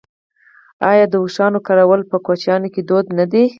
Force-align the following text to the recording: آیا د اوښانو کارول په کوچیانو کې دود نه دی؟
آیا 0.91 1.05
د 1.09 1.15
اوښانو 1.23 1.59
کارول 1.67 2.01
په 2.11 2.17
کوچیانو 2.25 2.67
کې 2.73 2.81
دود 2.89 3.05
نه 3.17 3.25
دی؟ 3.31 3.43